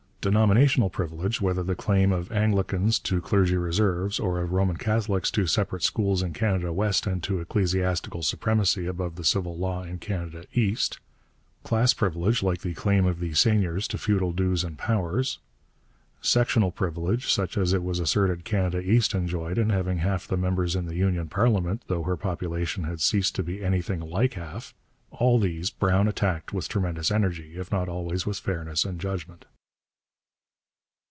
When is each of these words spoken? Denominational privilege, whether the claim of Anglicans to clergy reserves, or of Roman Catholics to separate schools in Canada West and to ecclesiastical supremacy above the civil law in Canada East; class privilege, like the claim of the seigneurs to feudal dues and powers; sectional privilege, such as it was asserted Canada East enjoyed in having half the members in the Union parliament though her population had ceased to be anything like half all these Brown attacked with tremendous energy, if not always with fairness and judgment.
Denominational 0.29 0.91
privilege, 0.91 1.41
whether 1.41 1.63
the 1.63 1.73
claim 1.73 2.11
of 2.11 2.31
Anglicans 2.31 2.99
to 2.99 3.21
clergy 3.21 3.57
reserves, 3.57 4.19
or 4.19 4.39
of 4.39 4.51
Roman 4.51 4.77
Catholics 4.77 5.31
to 5.31 5.47
separate 5.47 5.81
schools 5.81 6.21
in 6.21 6.31
Canada 6.33 6.71
West 6.71 7.07
and 7.07 7.23
to 7.23 7.39
ecclesiastical 7.39 8.21
supremacy 8.21 8.85
above 8.85 9.15
the 9.15 9.23
civil 9.23 9.57
law 9.57 9.81
in 9.81 9.97
Canada 9.97 10.43
East; 10.53 10.99
class 11.63 11.95
privilege, 11.95 12.43
like 12.43 12.61
the 12.61 12.75
claim 12.75 13.07
of 13.07 13.19
the 13.19 13.33
seigneurs 13.33 13.87
to 13.87 13.97
feudal 13.97 14.31
dues 14.31 14.63
and 14.63 14.77
powers; 14.77 15.39
sectional 16.21 16.69
privilege, 16.69 17.25
such 17.33 17.57
as 17.57 17.73
it 17.73 17.81
was 17.81 17.97
asserted 17.99 18.45
Canada 18.45 18.79
East 18.79 19.15
enjoyed 19.15 19.57
in 19.57 19.71
having 19.71 19.97
half 19.97 20.27
the 20.27 20.37
members 20.37 20.75
in 20.75 20.85
the 20.85 20.93
Union 20.97 21.29
parliament 21.29 21.81
though 21.87 22.03
her 22.03 22.15
population 22.15 22.83
had 22.83 23.01
ceased 23.01 23.33
to 23.33 23.41
be 23.41 23.65
anything 23.65 24.01
like 24.01 24.33
half 24.35 24.75
all 25.09 25.39
these 25.39 25.71
Brown 25.71 26.07
attacked 26.07 26.53
with 26.53 26.69
tremendous 26.69 27.09
energy, 27.09 27.55
if 27.55 27.71
not 27.71 27.89
always 27.89 28.27
with 28.27 28.37
fairness 28.37 28.85
and 28.85 28.99
judgment. 29.01 29.45